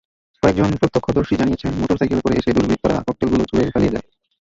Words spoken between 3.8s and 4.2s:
যায়।